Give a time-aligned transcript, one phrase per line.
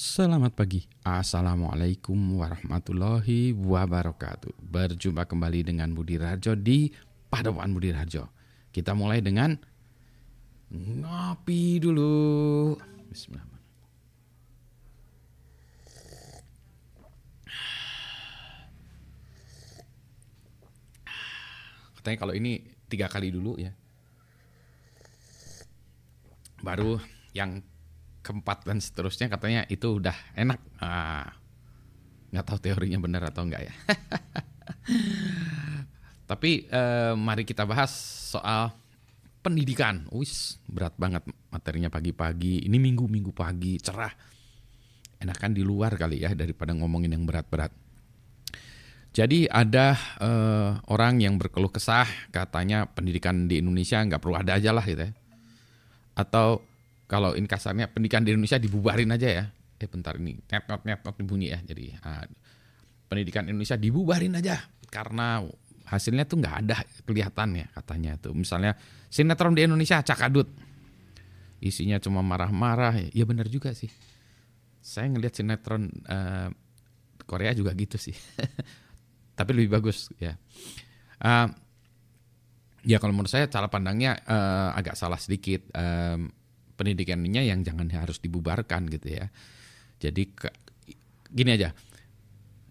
[0.00, 4.56] Selamat pagi, Assalamualaikum warahmatullahi wabarakatuh.
[4.56, 6.88] Berjumpa kembali dengan Budi Rajo di
[7.28, 8.32] Padepokan Budi Rajo.
[8.72, 9.52] Kita mulai dengan
[10.72, 12.80] Ngopi dulu.
[13.12, 13.60] Bismillahirrahmanirrahim.
[22.00, 23.76] Katanya kalau ini tiga kali dulu ya.
[26.64, 26.96] Baru
[27.36, 27.60] yang
[28.20, 30.60] keempat dan seterusnya katanya itu udah enak.
[30.80, 31.40] Ah,
[32.30, 33.74] nggak tahu teorinya benar atau enggak ya.
[36.30, 37.90] Tapi eh, mari kita bahas
[38.30, 38.70] soal
[39.42, 40.06] pendidikan.
[40.14, 42.68] Wis berat banget materinya pagi-pagi.
[42.68, 44.14] Ini minggu-minggu pagi cerah.
[45.20, 47.74] Enakan di luar kali ya daripada ngomongin yang berat-berat.
[49.10, 54.70] Jadi ada eh, orang yang berkeluh kesah katanya pendidikan di Indonesia nggak perlu ada aja
[54.70, 55.12] lah gitu ya.
[56.14, 56.69] Atau
[57.10, 59.44] kalau in kasarnya pendidikan di Indonesia dibubarin aja ya.
[59.50, 61.58] Eh bentar ini net not net not bunyi ya.
[61.58, 62.22] Jadi uh,
[63.10, 65.42] pendidikan Indonesia dibubarin aja karena
[65.90, 68.30] hasilnya tuh nggak ada kelihatan ya katanya tuh.
[68.30, 68.78] Misalnya
[69.10, 70.46] sinetron di Indonesia cakadut.
[71.58, 73.10] Isinya cuma marah-marah.
[73.10, 73.90] Ya benar juga sih.
[74.78, 76.54] Saya ngelihat sinetron uh,
[77.26, 78.14] Korea juga gitu sih.
[79.38, 80.38] Tapi lebih bagus ya.
[81.18, 81.50] Uh,
[82.86, 85.66] ya kalau menurut saya cara pandangnya uh, agak salah sedikit.
[85.74, 86.39] Um,
[86.80, 89.28] pendidikannya yang jangan harus dibubarkan gitu ya.
[90.00, 90.48] Jadi ke,
[91.28, 91.76] gini aja,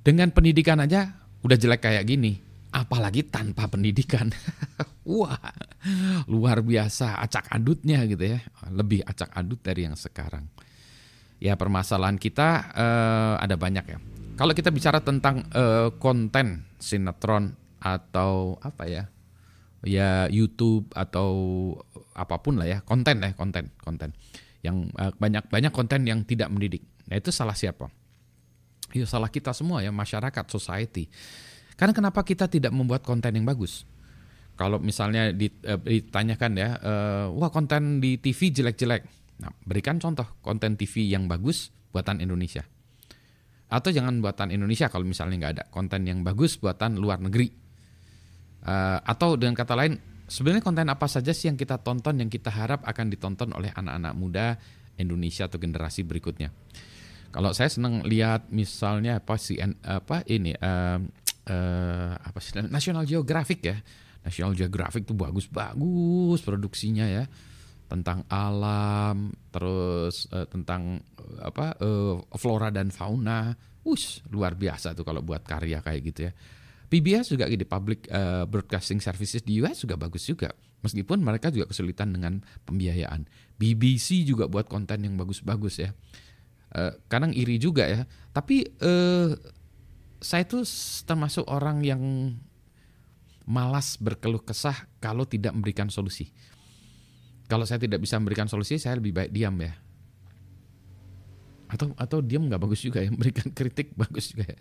[0.00, 1.12] dengan pendidikan aja
[1.44, 2.40] udah jelek kayak gini,
[2.72, 4.32] apalagi tanpa pendidikan.
[5.08, 5.36] Wah,
[6.24, 8.40] luar biasa acak adutnya gitu ya,
[8.72, 10.48] lebih acak adut dari yang sekarang.
[11.38, 13.98] Ya permasalahan kita uh, ada banyak ya.
[14.40, 19.04] Kalau kita bicara tentang uh, konten sinetron atau apa ya,
[19.86, 21.30] ya YouTube atau
[22.18, 24.10] apa pun lah ya konten lah konten konten.
[24.64, 26.82] Yang uh, banyak banyak konten yang tidak mendidik.
[27.06, 27.86] Nah itu salah siapa?
[28.90, 31.06] Itu salah kita semua ya masyarakat society.
[31.78, 33.86] Karena kenapa kita tidak membuat konten yang bagus?
[34.58, 39.06] Kalau misalnya uh, ditanyakan ya uh, wah konten di TV jelek-jelek.
[39.38, 42.66] Nah berikan contoh konten TV yang bagus buatan Indonesia.
[43.68, 47.67] Atau jangan buatan Indonesia kalau misalnya nggak ada konten yang bagus buatan luar negeri
[48.58, 49.96] Uh, atau dengan kata lain,
[50.26, 54.12] sebenarnya konten apa saja sih yang kita tonton yang kita harap akan ditonton oleh anak-anak
[54.18, 54.46] muda
[54.98, 56.50] Indonesia atau generasi berikutnya.
[57.28, 60.98] Kalau saya senang lihat misalnya apa sih apa ini uh,
[61.48, 63.76] uh, apa sih National Geographic ya.
[64.24, 67.24] National Geographic itu bagus-bagus produksinya ya
[67.88, 73.56] tentang alam, terus uh, tentang uh, apa uh, flora dan fauna.
[73.88, 76.32] Us, luar biasa tuh kalau buat karya kayak gitu ya.
[76.88, 80.56] PBS juga di Public uh, Broadcasting Services di US juga bagus juga.
[80.80, 83.28] Meskipun mereka juga kesulitan dengan pembiayaan.
[83.60, 85.90] BBC juga buat konten yang bagus-bagus ya.
[86.72, 88.00] Uh, kadang iri juga ya.
[88.32, 89.36] Tapi uh,
[90.18, 90.64] saya tuh
[91.04, 92.02] termasuk orang yang
[93.48, 96.32] malas berkeluh kesah kalau tidak memberikan solusi.
[97.48, 99.72] Kalau saya tidak bisa memberikan solusi, saya lebih baik diam ya.
[101.68, 104.56] Atau atau diam nggak bagus juga ya, memberikan kritik bagus juga ya.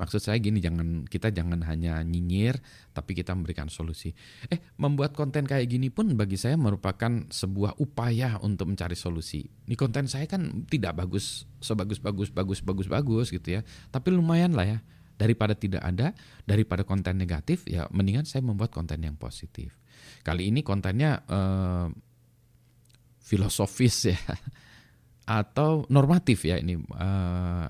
[0.00, 2.56] Maksud saya gini, jangan kita jangan hanya nyinyir,
[2.96, 4.16] tapi kita memberikan solusi.
[4.48, 9.44] Eh, membuat konten kayak gini pun bagi saya merupakan sebuah upaya untuk mencari solusi.
[9.44, 13.60] Ini konten saya kan tidak bagus, sebagus bagus bagus bagus bagus gitu ya,
[13.92, 14.80] tapi lumayan lah ya.
[15.20, 16.16] Daripada tidak ada,
[16.48, 19.76] daripada konten negatif, ya mendingan saya membuat konten yang positif.
[20.24, 21.92] Kali ini kontennya eh,
[23.20, 24.20] filosofis ya,
[25.44, 26.80] atau normatif ya ini.
[26.80, 27.68] Eh,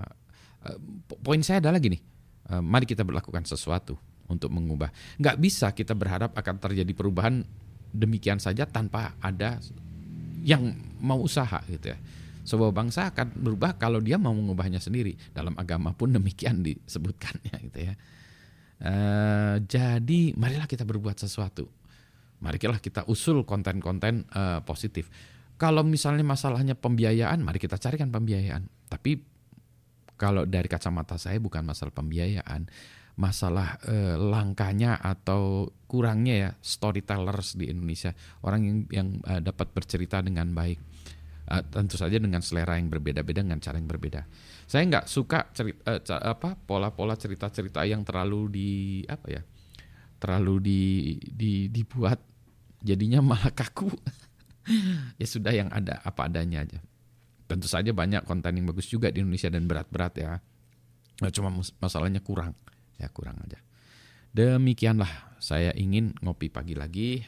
[0.71, 0.77] eh
[1.19, 2.10] poin saya adalah gini
[2.59, 3.95] mari kita berlakukan sesuatu
[4.27, 4.91] untuk mengubah.
[5.19, 7.43] Nggak bisa kita berharap akan terjadi perubahan
[7.91, 9.59] demikian saja tanpa ada
[10.41, 10.71] yang
[11.03, 11.97] mau usaha gitu ya.
[12.41, 15.13] Sebuah bangsa akan berubah kalau dia mau mengubahnya sendiri.
[15.29, 17.93] Dalam agama pun demikian disebutkannya gitu ya.
[18.81, 18.93] E,
[19.69, 21.69] jadi marilah kita berbuat sesuatu.
[22.41, 25.13] Marilah kita usul konten-konten e, positif.
[25.61, 28.65] Kalau misalnya masalahnya pembiayaan, mari kita carikan pembiayaan.
[28.89, 29.21] Tapi
[30.21, 32.69] kalau dari kacamata saya bukan masalah pembiayaan,
[33.17, 38.13] masalah eh, langkanya atau kurangnya ya storytellers di Indonesia,
[38.45, 40.77] orang yang yang eh, dapat bercerita dengan baik.
[41.51, 44.23] Uh, tentu saja dengan selera yang berbeda-beda dengan cara yang berbeda.
[44.71, 48.69] Saya nggak suka cerita uh, apa pola-pola cerita-cerita yang terlalu di
[49.03, 49.41] apa ya,
[50.21, 50.81] terlalu di,
[51.19, 52.23] di dibuat
[52.79, 53.89] jadinya malah kaku.
[55.19, 56.79] ya sudah yang ada apa adanya aja
[57.51, 60.39] tentu saja banyak konten yang bagus juga di Indonesia dan berat-berat ya.
[61.19, 61.51] Nah, cuma
[61.83, 62.55] masalahnya kurang,
[62.95, 63.59] ya kurang aja.
[64.31, 67.19] Demikianlah saya ingin ngopi pagi lagi.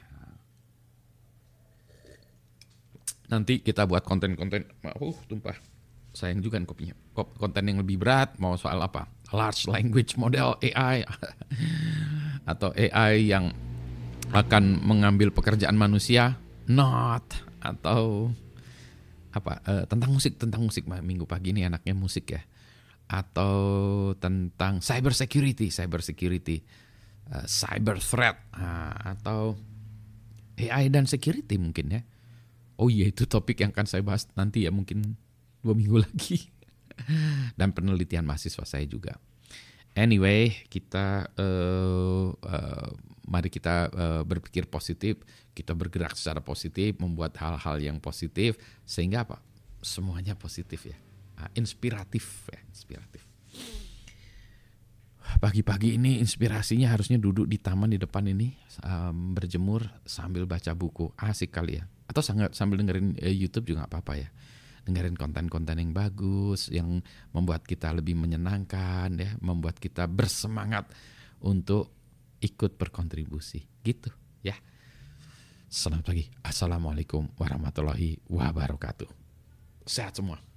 [3.28, 5.60] Nanti kita buat konten-konten, uh tumpah.
[6.14, 6.96] sayang juga nih kopinya.
[7.18, 9.10] Konten yang lebih berat mau soal apa?
[9.34, 11.02] Large language model AI
[12.54, 13.50] atau AI yang
[14.30, 16.38] akan mengambil pekerjaan manusia?
[16.70, 17.25] Not
[17.66, 18.30] atau
[19.34, 20.86] apa uh, tentang musik tentang musik.
[20.86, 22.42] Minggu pagi ini anaknya musik ya.
[23.10, 23.54] Atau
[24.22, 26.62] tentang cyber security cyber security
[27.34, 28.38] uh, cyber threat.
[28.54, 29.58] Uh, atau
[30.62, 32.02] AI dan security mungkin ya.
[32.78, 35.18] Oh iya itu topik yang akan saya bahas nanti ya mungkin
[35.66, 36.54] dua minggu lagi.
[37.58, 39.18] Dan penelitian mahasiswa saya juga
[39.94, 42.90] anyway kita uh, uh,
[43.30, 45.22] mari kita uh, berpikir positif.
[45.54, 49.38] Kita bergerak secara positif membuat hal-hal yang positif sehingga apa?
[49.86, 50.98] Semuanya positif ya.
[51.38, 53.22] Uh, inspiratif ya inspiratif.
[55.40, 58.54] Pagi-pagi ini inspirasinya harusnya duduk di taman di depan ini
[58.84, 61.10] um, berjemur sambil baca buku.
[61.16, 61.88] Asik kali ya.
[62.10, 64.30] Atau sambil dengerin YouTube juga apa-apa ya
[64.84, 67.00] dengerin konten-konten yang bagus yang
[67.32, 70.92] membuat kita lebih menyenangkan ya membuat kita bersemangat
[71.44, 71.92] untuk
[72.44, 73.64] ikut berkontribusi.
[73.82, 74.12] Gitu
[74.44, 74.56] ya.
[75.72, 76.30] Selamat pagi.
[76.44, 79.10] Assalamualaikum warahmatullahi wabarakatuh.
[79.88, 80.53] Sehat semua